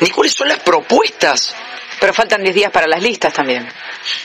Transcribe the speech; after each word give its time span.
ni 0.00 0.10
cuáles 0.10 0.32
son 0.32 0.48
las 0.48 0.60
propuestas. 0.60 1.54
Pero 2.00 2.14
faltan 2.14 2.42
10 2.42 2.54
días 2.54 2.70
para 2.70 2.86
las 2.86 3.02
listas 3.02 3.32
también. 3.32 3.66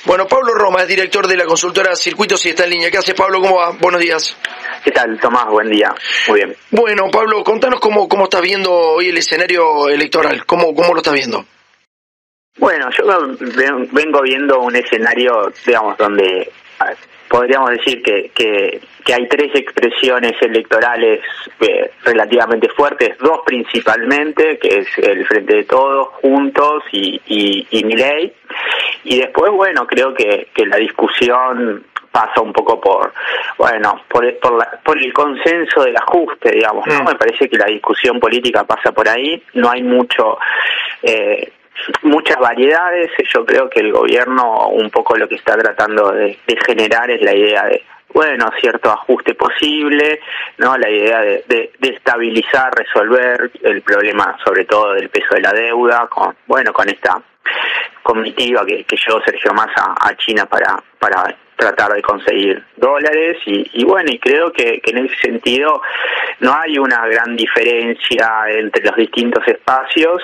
Bueno, 0.05 0.27
Pablo 0.27 0.53
Roma 0.53 0.81
es 0.83 0.87
director 0.87 1.27
de 1.27 1.37
la 1.37 1.45
consultora 1.45 1.95
Circuitos 1.95 2.45
y 2.45 2.49
está 2.49 2.65
en 2.65 2.69
línea. 2.71 2.91
¿Qué 2.91 2.99
hace 2.99 3.15
Pablo? 3.15 3.41
¿Cómo 3.41 3.55
va? 3.57 3.71
Buenos 3.71 3.99
días. 3.99 4.37
¿Qué 4.83 4.91
tal, 4.91 5.19
Tomás? 5.19 5.47
Buen 5.47 5.69
día. 5.69 5.93
Muy 6.27 6.39
bien. 6.39 6.55
Bueno, 6.69 7.09
Pablo, 7.11 7.43
contanos 7.43 7.79
cómo, 7.79 8.07
cómo 8.07 8.25
estás 8.25 8.41
viendo 8.41 8.71
hoy 8.71 9.09
el 9.09 9.17
escenario 9.17 9.89
electoral. 9.89 10.45
¿Cómo, 10.45 10.75
cómo 10.75 10.93
lo 10.93 10.97
estás 10.99 11.15
viendo? 11.15 11.45
Bueno, 12.57 12.87
yo 12.95 13.05
vengo 13.91 14.21
viendo 14.21 14.59
un 14.59 14.75
escenario, 14.75 15.51
digamos, 15.65 15.97
donde 15.97 16.51
podríamos 17.27 17.71
decir 17.71 18.03
que, 18.03 18.31
que, 18.35 18.79
hay 19.11 19.27
tres 19.27 19.51
expresiones 19.55 20.33
electorales 20.41 21.21
eh, 21.59 21.91
relativamente 22.03 22.69
fuertes, 22.69 23.17
dos 23.17 23.39
principalmente, 23.45 24.57
que 24.59 24.79
es 24.79 24.87
el 24.99 25.25
Frente 25.25 25.55
de 25.55 25.63
Todos, 25.63 26.09
Juntos 26.21 26.83
y, 26.91 27.19
y, 27.25 27.67
y 27.71 27.83
Miley. 27.83 28.33
Y 29.03 29.19
después, 29.19 29.51
bueno, 29.51 29.85
creo 29.87 30.13
que, 30.13 30.47
que 30.53 30.65
la 30.65 30.77
discusión 30.77 31.83
pasa 32.11 32.41
un 32.41 32.53
poco 32.53 32.79
por 32.79 33.11
bueno 33.57 34.03
por, 34.07 34.37
por, 34.37 34.63
por 34.83 34.99
el 34.99 35.11
consenso 35.11 35.81
del 35.81 35.97
ajuste 35.97 36.51
digamos 36.51 36.85
no 36.85 37.01
mm. 37.01 37.07
me 37.07 37.15
parece 37.15 37.49
que 37.49 37.57
la 37.57 37.65
discusión 37.65 38.19
política 38.19 38.63
pasa 38.65 38.91
por 38.91 39.09
ahí 39.09 39.41
no 39.55 39.71
hay 39.71 39.81
mucho 39.81 40.37
eh, 41.01 41.51
muchas 42.03 42.37
variedades. 42.39 43.11
Yo 43.33 43.45
creo 43.45 43.69
que 43.69 43.79
el 43.79 43.91
gobierno 43.91 44.67
un 44.69 44.89
poco 44.89 45.17
lo 45.17 45.27
que 45.27 45.35
está 45.35 45.57
tratando 45.57 46.11
de, 46.11 46.37
generar 46.65 47.09
es 47.09 47.21
la 47.21 47.35
idea 47.35 47.65
de 47.65 47.83
bueno, 48.13 48.49
cierto 48.59 48.91
ajuste 48.91 49.33
posible, 49.35 50.19
¿no? 50.57 50.77
La 50.77 50.89
idea 50.89 51.21
de, 51.21 51.43
de, 51.79 51.89
estabilizar, 51.89 52.73
resolver 52.75 53.51
el 53.63 53.81
problema, 53.81 54.37
sobre 54.43 54.65
todo 54.65 54.93
del 54.93 55.09
peso 55.09 55.35
de 55.35 55.41
la 55.41 55.51
deuda, 55.51 56.07
con, 56.07 56.35
bueno, 56.45 56.71
con 56.71 56.87
esta 56.89 57.21
comitiva 58.03 58.65
que, 58.65 58.83
que 58.83 58.95
llevó 58.95 59.21
Sergio 59.23 59.53
Massa 59.53 59.95
a 59.99 60.15
China 60.15 60.45
para, 60.45 60.81
para 60.99 61.35
tratar 61.55 61.93
de 61.93 62.01
conseguir 62.01 62.63
dólares 62.77 63.37
y, 63.45 63.69
y 63.73 63.85
bueno, 63.85 64.11
y 64.11 64.19
creo 64.19 64.51
que, 64.51 64.79
que, 64.81 64.91
en 64.91 65.05
ese 65.05 65.15
sentido 65.17 65.81
no 66.39 66.53
hay 66.53 66.77
una 66.77 67.05
gran 67.07 67.35
diferencia 67.35 68.43
entre 68.47 68.83
los 68.83 68.95
distintos 68.95 69.47
espacios 69.47 70.21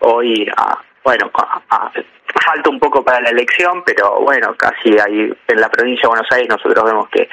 hoy, 0.00 0.48
ah, 0.56 0.82
bueno, 1.02 1.30
ah, 1.34 1.90
falta 2.44 2.70
un 2.70 2.78
poco 2.78 3.04
para 3.04 3.20
la 3.20 3.30
elección, 3.30 3.82
pero 3.84 4.20
bueno, 4.20 4.54
casi 4.56 4.98
ahí 4.98 5.32
en 5.48 5.60
la 5.60 5.68
provincia 5.68 6.02
de 6.02 6.08
Buenos 6.08 6.32
Aires 6.32 6.48
nosotros 6.48 6.84
vemos 6.84 7.08
que, 7.08 7.28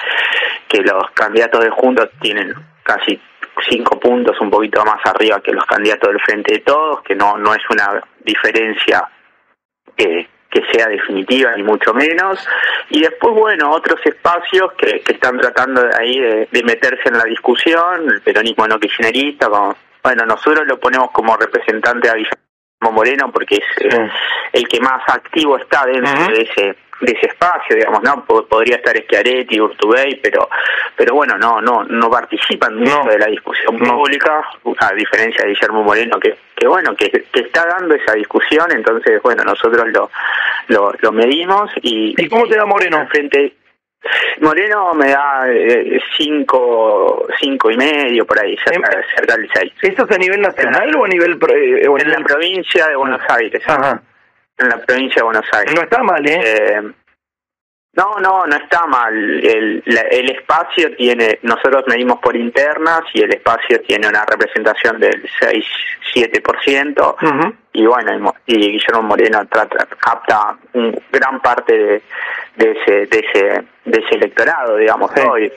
que 0.68 0.82
los 0.82 1.12
candidatos 1.14 1.64
de 1.64 1.70
Juntos 1.70 2.10
tienen 2.22 2.54
casi 2.84 3.20
cinco 3.70 4.00
puntos 4.00 4.40
un 4.42 4.50
poquito 4.50 4.84
más 4.84 5.00
arriba 5.06 5.42
que 5.42 5.54
los 5.54 5.66
candidatos 5.66 6.10
del 6.10 6.22
Frente 6.22 6.54
de 6.56 6.60
Todos, 6.60 7.02
que 7.02 7.16
no, 7.16 7.38
no 7.38 7.54
es 7.54 7.62
una 7.70 8.02
diferencia 8.24 9.08
que, 9.96 10.28
que 10.50 10.62
sea 10.72 10.88
definitiva 10.88 11.56
ni 11.56 11.64
mucho 11.64 11.94
menos. 11.94 12.46
Y 12.90 13.02
después 13.02 13.34
bueno 13.36 13.72
otros 13.72 14.00
espacios 14.06 14.74
que, 14.74 15.02
que 15.02 15.14
están 15.14 15.40
tratando 15.40 15.82
de 15.82 15.96
ahí 16.00 16.20
de, 16.20 16.64
meterse 16.64 17.10
en 17.10 17.18
la 17.18 17.26
discusión 17.26 18.10
el 18.10 18.22
peronismo 18.22 18.68
no 18.68 18.80
kirchnerista 18.80 19.50
como, 19.50 19.76
bueno 20.02 20.26
nosotros 20.26 20.66
lo 20.68 20.80
ponemos 20.80 21.12
como 21.12 21.36
representante 21.36 22.10
a 22.10 22.14
Guillermo 22.14 22.44
Moreno 22.92 23.32
porque 23.32 23.56
es 23.56 23.86
eh, 23.94 24.10
el 24.54 24.68
que 24.68 24.80
más 24.80 25.02
activo 25.08 25.58
está 25.58 25.86
dentro 25.86 26.28
de 26.28 26.42
ese 26.42 26.76
de 27.02 27.12
ese 27.12 27.28
espacio, 27.28 27.76
digamos, 27.76 28.02
¿no? 28.04 28.24
Podría 28.24 28.78
estar 28.78 28.96
Schiaretti, 28.96 29.60
Urtubey, 29.60 30.16
pero 30.22 30.50
pero 30.96 31.16
bueno, 31.16 31.38
no 31.38 31.60
no 31.62 31.84
no 31.84 32.10
participan 32.10 32.76
mucho 32.78 33.04
de 33.10 33.20
la 33.20 33.28
discusión 33.28 33.78
pública, 33.78 34.42
a 34.80 34.94
diferencia 34.94 35.44
de 35.44 35.54
Guillermo 35.54 35.84
Moreno, 35.84 36.20
que, 36.20 36.36
que 36.56 36.68
bueno, 36.68 36.96
que, 36.96 37.10
que 37.10 37.40
está 37.42 37.66
dando 37.66 37.96
esa 37.96 38.14
discusión, 38.14 38.72
entonces, 38.72 39.22
bueno, 39.22 39.44
nosotros 39.44 39.88
lo, 39.90 40.10
lo, 40.68 40.94
lo 41.00 41.12
medimos 41.12 41.72
y... 41.82 42.14
¿Y 42.18 42.30
cómo 42.30 42.48
te 42.48 42.56
da 42.56 42.66
Moreno? 42.66 43.06
Frente, 43.08 43.54
Moreno 44.42 44.94
me 44.94 45.10
da 45.10 45.46
eh, 45.50 46.00
cinco, 46.18 47.26
cinco 47.40 47.72
y 47.72 47.78
medio 47.78 48.26
por 48.26 48.40
ahí, 48.40 48.56
cerca, 48.58 48.92
em, 48.92 49.04
cerca 49.16 49.38
del 49.38 49.50
seis. 49.54 49.72
¿Esto 49.82 50.06
es 50.06 50.12
a 50.12 50.18
nivel 50.18 50.42
nacional 50.42 50.96
o 50.96 51.06
a 51.06 51.08
nivel...? 51.08 51.40
Eh, 51.50 51.86
en 51.86 52.12
la 52.12 52.20
provincia 52.20 52.88
de 52.88 52.96
Buenos 52.96 53.22
ah. 53.28 53.36
Aires. 53.36 53.62
Ajá. 53.66 54.02
En 54.58 54.70
la 54.70 54.78
provincia 54.78 55.22
de 55.22 55.24
Buenos 55.24 55.46
Aires. 55.54 55.76
No 55.76 55.82
está 55.82 56.04
mal, 56.04 56.28
¿eh? 56.28 56.42
eh 56.44 56.82
no, 57.96 58.16
no, 58.20 58.48
no 58.48 58.56
está 58.56 58.88
mal. 58.88 59.14
El, 59.16 59.84
el 59.86 60.30
espacio 60.32 60.96
tiene, 60.96 61.38
nosotros 61.44 61.84
medimos 61.88 62.18
por 62.20 62.36
internas 62.36 63.02
y 63.14 63.22
el 63.22 63.32
espacio 63.34 63.82
tiene 63.82 64.08
una 64.08 64.26
representación 64.26 65.00
del 65.00 65.30
6-7%. 65.40 67.54
Y 67.74 67.86
bueno, 67.86 68.34
y 68.48 68.72
Guillermo 68.72 69.04
Moreno 69.04 69.46
trata, 69.48 69.86
capta 70.00 70.58
un, 70.74 71.00
gran 71.12 71.40
parte 71.40 71.78
de, 71.78 72.02
de, 72.56 72.72
ese, 72.72 72.92
de, 73.08 73.20
ese, 73.20 73.64
de 73.86 74.00
ese 74.00 74.16
electorado, 74.16 74.78
digamos, 74.78 75.12
hoy. 75.30 75.52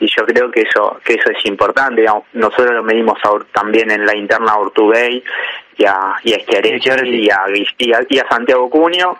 Y 0.00 0.06
yo 0.06 0.24
creo 0.26 0.50
que 0.50 0.62
eso 0.62 1.00
que 1.04 1.14
eso 1.14 1.30
es 1.30 1.44
importante. 1.46 2.02
Digamos. 2.02 2.24
Nosotros 2.34 2.72
lo 2.72 2.82
medimos 2.82 3.18
también 3.52 3.90
en 3.90 4.04
la 4.04 4.16
interna 4.16 4.58
Urtubey 4.58 5.22
y 5.76 5.84
a, 5.84 6.16
y 6.22 6.34
a 6.34 6.38
y 6.38 7.92
a, 7.92 8.00
y 8.08 8.18
a, 8.18 8.28
Santiago 8.28 8.68
Cuño. 8.70 9.16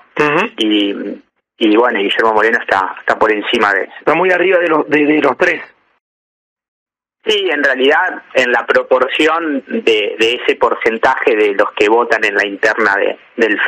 Y 0.58 1.22
y 1.58 1.76
bueno, 1.76 1.98
Guillermo 1.98 2.34
Moreno 2.34 2.58
está 2.60 2.96
está 2.98 3.18
por 3.18 3.32
encima 3.32 3.72
de 3.72 3.84
eso. 3.84 3.92
Está 3.98 4.14
muy 4.14 4.30
arriba 4.30 4.58
de 4.58 4.68
los 4.68 4.88
de, 4.88 5.20
los 5.20 5.36
tres. 5.38 5.62
Sí, 7.26 7.48
en 7.50 7.64
realidad, 7.64 8.22
en 8.34 8.52
la 8.52 8.64
proporción 8.64 9.64
de, 9.66 10.14
de 10.16 10.40
ese 10.40 10.54
porcentaje 10.54 11.34
de 11.34 11.54
los 11.54 11.72
que 11.72 11.88
votan 11.88 12.24
en 12.24 12.36
la 12.36 12.46
interna 12.46 12.94
de, 12.94 13.18
del 13.36 13.58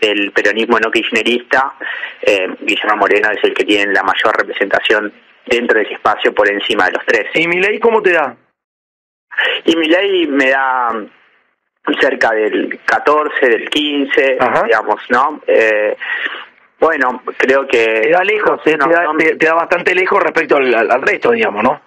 del 0.00 0.32
peronismo 0.32 0.78
no 0.78 0.90
kirchnerista, 0.90 1.74
eh, 2.20 2.48
Guillermo 2.60 2.96
Moreno 2.96 3.30
es 3.30 3.42
el 3.42 3.54
que 3.54 3.64
tiene 3.64 3.92
la 3.92 4.02
mayor 4.02 4.36
representación 4.36 5.12
dentro 5.46 5.78
de 5.78 5.84
ese 5.84 5.94
espacio 5.94 6.34
por 6.34 6.50
encima 6.50 6.86
de 6.86 6.92
los 6.92 7.06
tres. 7.06 7.26
¿Y 7.34 7.48
mi 7.48 7.58
ley 7.58 7.78
cómo 7.80 8.02
te 8.02 8.12
da? 8.12 8.36
Y 9.64 9.76
mi 9.76 9.88
ley 9.88 10.26
me 10.26 10.50
da 10.50 10.90
cerca 12.00 12.30
del 12.32 12.78
14, 12.84 13.48
del 13.48 13.70
15, 13.70 14.38
digamos, 14.64 15.00
¿no? 15.08 15.40
Eh, 15.46 15.96
bueno, 16.78 17.22
creo 17.36 17.66
que... 17.66 18.00
Te 18.02 18.10
da 18.10 18.24
lejos, 18.24 18.60
eh, 18.66 18.78
te, 19.38 19.46
da, 19.46 19.54
bastante 19.54 19.94
lejos 19.94 20.22
respecto 20.22 20.56
al, 20.56 21.02
resto, 21.02 21.30
digamos, 21.30 21.62
¿no? 21.62 21.80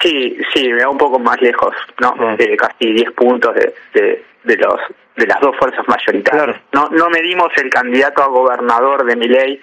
Sí, 0.00 0.38
sí, 0.52 0.68
me 0.72 0.80
da 0.80 0.88
un 0.88 0.98
poco 0.98 1.18
más 1.18 1.40
lejos, 1.40 1.74
¿no? 2.00 2.36
De 2.36 2.56
casi 2.56 2.92
10 2.92 3.12
puntos 3.12 3.54
de, 3.54 3.74
de, 3.92 4.24
de, 4.44 4.56
los 4.56 4.80
de 5.16 5.26
las 5.26 5.40
dos 5.40 5.56
fuerzas 5.56 5.86
mayoritarias. 5.86 6.56
No 6.72 6.88
no 6.90 7.08
medimos 7.10 7.48
el 7.56 7.68
candidato 7.70 8.22
a 8.22 8.28
gobernador 8.28 9.04
de 9.04 9.16
mi 9.16 9.28
ley 9.28 9.60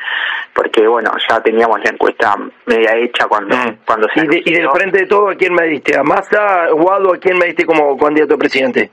porque, 0.53 0.87
bueno, 0.87 1.11
ya 1.27 1.41
teníamos 1.41 1.83
la 1.83 1.91
encuesta 1.91 2.35
media 2.65 2.95
hecha 2.97 3.25
cuando, 3.27 3.55
mm. 3.55 3.77
cuando 3.85 4.07
se... 4.13 4.21
¿Y, 4.21 4.49
¿Y, 4.49 4.53
del 4.53 4.69
frente 4.71 4.99
de 4.99 5.05
todo 5.07 5.29
a 5.29 5.35
quién 5.35 5.53
me 5.53 5.65
diste? 5.67 5.97
¿A 5.97 6.03
Massa, 6.03 6.69
Guado, 6.71 7.13
a 7.13 7.17
quién 7.17 7.37
me 7.37 7.47
diste 7.47 7.65
como 7.65 7.97
candidato 7.97 8.35
a 8.35 8.37
presidente? 8.37 8.91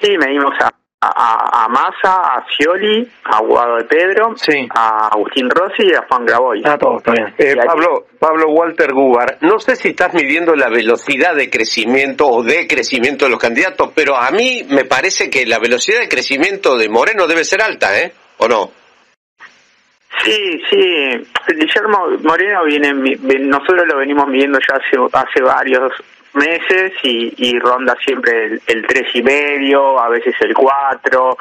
Sí, 0.00 0.16
medimos 0.16 0.54
a 0.60 0.70
a, 1.02 1.64
a 1.64 1.68
Massa, 1.68 2.36
a 2.36 2.46
Scioli, 2.48 3.08
a 3.24 3.40
Guado 3.40 3.76
de 3.76 3.84
Pedro, 3.84 4.34
a 4.74 5.08
Agustín 5.08 5.50
Rossi 5.50 5.84
y 5.84 5.94
a 5.94 6.06
Juan 6.08 6.24
Graboy. 6.24 6.62
Ah, 6.64 6.78
todo 6.78 6.98
está 6.98 7.12
bien. 7.12 7.34
Eh, 7.38 7.56
Pablo, 7.66 8.06
Pablo 8.18 8.50
Walter 8.50 8.92
Gubar, 8.92 9.38
no 9.40 9.58
sé 9.58 9.74
si 9.76 9.88
estás 9.88 10.14
midiendo 10.14 10.54
la 10.54 10.68
velocidad 10.68 11.34
de 11.34 11.50
crecimiento 11.50 12.28
o 12.28 12.42
de 12.42 12.68
crecimiento 12.68 13.24
de 13.24 13.32
los 13.32 13.40
candidatos, 13.40 13.90
pero 13.94 14.16
a 14.16 14.30
mí 14.30 14.64
me 14.68 14.84
parece 14.84 15.28
que 15.28 15.44
la 15.46 15.58
velocidad 15.58 16.00
de 16.00 16.08
crecimiento 16.08 16.76
de 16.76 16.88
Moreno 16.88 17.26
debe 17.26 17.44
ser 17.44 17.62
alta, 17.62 17.98
¿eh? 17.98 18.12
¿O 18.38 18.48
no? 18.48 18.70
Sí, 20.24 20.62
sí. 20.70 21.28
Guillermo 21.48 22.10
Moreno 22.22 22.64
viene, 22.64 22.92
nosotros 23.40 23.86
lo 23.88 23.98
venimos 23.98 24.28
midiendo 24.28 24.58
ya 24.58 24.76
hace, 24.76 24.96
hace 25.12 25.42
varios 25.42 25.92
meses 26.34 26.92
y, 27.02 27.58
ronda 27.58 27.96
siempre 28.04 28.58
el, 28.66 28.86
tres 28.86 29.14
y 29.14 29.22
medio, 29.22 29.98
a 30.00 30.08
veces 30.08 30.34
el 30.40 30.54
cuatro. 30.54 31.36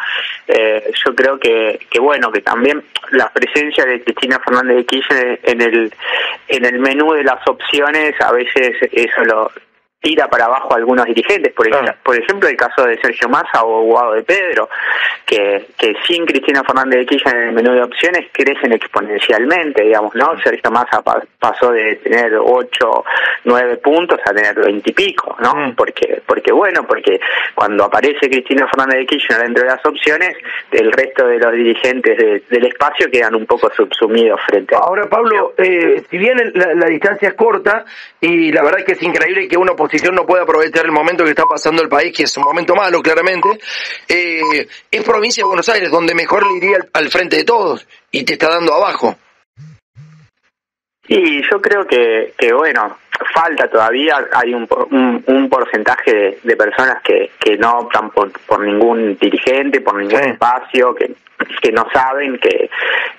Eh, 0.48 0.92
yo 1.06 1.16
creo 1.16 1.40
que, 1.40 1.80
que 1.90 2.00
bueno, 2.00 2.32
que 2.32 2.42
también 2.42 2.84
la 3.12 3.32
presencia 3.32 3.86
de 3.86 4.04
Cristina 4.04 4.40
Fernández 4.40 4.78
de 4.78 4.86
Kirchner 4.86 5.40
en 5.44 5.62
el 5.62 5.94
en 6.48 6.66
el 6.66 6.80
menú 6.80 7.14
de 7.14 7.24
las 7.24 7.48
opciones 7.48 8.20
a 8.20 8.32
veces 8.32 8.76
eso 8.92 9.24
lo 9.24 9.52
tira 10.02 10.28
para 10.28 10.46
abajo 10.46 10.74
a 10.74 10.78
algunos 10.78 11.06
dirigentes, 11.06 11.54
por, 11.54 11.70
por 12.04 12.18
ejemplo 12.18 12.50
el 12.50 12.58
caso 12.58 12.84
de 12.86 13.00
Sergio 13.00 13.30
Massa 13.30 13.64
o 13.64 13.84
Guado 13.84 14.14
de 14.14 14.24
Pedro, 14.24 14.68
que, 15.26 15.68
que 15.78 15.96
sin 16.08 16.26
Cristina 16.26 16.64
Fernández 16.64 17.00
de 17.00 17.06
Kirchner 17.06 17.36
en 17.36 17.48
el 17.50 17.54
menú 17.54 17.74
de 17.74 17.84
opciones 17.84 18.26
crecen 18.32 18.74
exponencialmente, 18.74 19.84
digamos, 19.84 20.16
¿no? 20.16 20.38
Sergio 20.44 20.72
Massa 20.72 21.04
pasó 21.40 21.72
de 21.72 21.96
tener 21.98 22.34
8, 22.36 23.04
9 23.46 23.78
puntos 23.78 24.20
a 24.26 24.34
tener 24.34 24.56
20 24.56 24.90
y 24.90 24.94
pico, 24.94 25.38
¿no? 25.40 25.54
Mm. 25.56 25.76
Porque, 25.76 26.22
porque 26.26 26.52
bueno, 26.52 26.84
porque 26.88 27.20
cuando 27.54 27.86
aparece 27.86 28.30
Cristina 28.30 28.68
Fernández 28.68 29.00
de 29.00 29.06
Kirchner 29.06 29.40
dentro 29.40 29.64
de 29.64 29.70
las 29.70 29.86
opciones, 29.86 30.36
el 30.72 30.92
resto 30.92 31.28
de 31.28 31.38
los 31.38 31.54
dirigentes 31.54 32.18
del 32.50 32.66
espacio 32.66 33.10
quedan 33.12 33.36
un 33.36 33.46
poco 33.46 33.72
subsumidos 33.76 34.40
frente 34.48 34.76
a... 34.76 34.80
Ahora, 34.80 35.08
Pablo, 35.08 35.54
eh, 35.58 36.04
si 36.10 36.18
bien 36.18 36.52
la, 36.56 36.88
distancia 36.88 37.30
es 37.30 37.36
corta, 37.36 37.86
y 38.20 38.52
la 38.52 38.64
verdad 38.64 38.80
es 38.80 38.86
que 38.86 38.92
es 38.94 39.04
increíble 39.04 39.48
que 39.48 39.58
uno 39.58 39.76
oposición 39.92 40.16
no 40.16 40.26
puede 40.26 40.44
aprovechar 40.44 40.86
el 40.86 40.92
momento 40.92 41.24
que 41.24 41.32
está 41.32 41.44
pasando 41.44 41.82
el 41.82 41.90
país, 41.90 42.16
que 42.16 42.24
es 42.24 42.38
un 42.38 42.44
momento 42.44 42.74
malo, 42.76 43.02
claramente, 43.02 43.50
eh, 44.08 44.68
es 44.90 45.04
provincia 45.04 45.42
de 45.42 45.48
Buenos 45.48 45.68
Aires, 45.68 45.92
donde 45.92 46.16
mejor 46.16 46.48
le 46.48 46.58
iría 46.58 46.78
al, 46.94 47.10
frente 47.10 47.36
de 47.38 47.44
todos 47.44 47.86
y 48.10 48.24
te 48.24 48.34
está 48.34 48.50
dando 48.50 48.74
abajo. 48.74 49.18
Sí, 51.06 51.42
yo 51.52 51.62
creo 51.62 51.86
que, 51.86 52.34
que 52.38 52.54
bueno, 52.54 52.98
falta 53.34 53.68
todavía, 53.70 54.26
hay 54.34 54.54
un, 54.54 54.66
un, 55.28 55.50
porcentaje 55.50 56.40
de, 56.42 56.56
personas 56.56 57.02
que, 57.04 57.32
que 57.38 57.58
no 57.58 57.80
optan 57.80 58.12
por, 58.12 58.32
por 58.32 58.62
ningún 58.62 59.18
dirigente, 59.18 59.82
por 59.82 59.96
ningún 59.96 60.22
espacio, 60.22 60.96
que, 60.96 61.12
que 61.62 61.72
no 61.74 61.86
saben 61.92 62.38
que, 62.38 62.70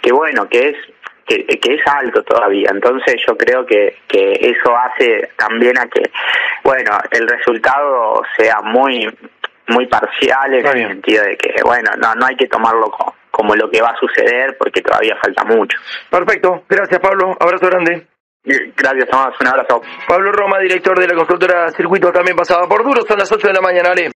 que 0.01 0.13
bueno, 0.13 0.49
que 0.49 0.71
es 0.71 0.77
que, 1.27 1.45
que, 1.47 1.75
es 1.75 1.87
alto 1.87 2.23
todavía. 2.23 2.71
Entonces 2.71 3.17
yo 3.27 3.37
creo 3.37 3.65
que, 3.67 3.99
que 4.09 4.33
eso 4.41 4.77
hace 4.77 5.31
también 5.37 5.79
a 5.79 5.87
que, 5.87 6.03
bueno, 6.65 6.99
el 7.11 7.29
resultado 7.29 8.23
sea 8.37 8.61
muy 8.63 9.09
muy 9.69 9.87
parcial 9.87 10.53
en 10.55 10.67
el 10.67 10.89
sentido 10.89 11.25
de 11.25 11.37
que, 11.37 11.63
bueno, 11.63 11.91
no, 11.97 12.15
no 12.15 12.27
hay 12.27 12.37
que 12.37 12.49
tomarlo 12.49 12.91
como, 12.91 13.15
como 13.31 13.55
lo 13.55 13.71
que 13.71 13.81
va 13.81 13.91
a 13.91 13.97
suceder 13.97 14.57
porque 14.59 14.83
todavía 14.83 15.17
falta 15.23 15.45
mucho. 15.45 15.79
Perfecto, 16.11 16.65
gracias 16.69 17.01
Pablo, 17.01 17.37
abrazo 17.41 17.67
grande. 17.67 18.07
Gracias, 18.45 19.09
Tomás. 19.09 19.35
Un 19.41 19.47
abrazo. 19.47 19.81
Pablo 20.09 20.33
Roma, 20.33 20.59
director 20.59 20.99
de 20.99 21.07
la 21.07 21.15
constructora 21.15 21.71
Circuito, 21.71 22.11
también 22.11 22.37
pasaba 22.37 22.67
por 22.67 22.83
duro. 22.83 23.03
Son 23.07 23.17
las 23.17 23.31
8 23.31 23.47
de 23.47 23.55
la 23.55 23.61
mañana, 23.61 23.91
Ale. 23.91 24.11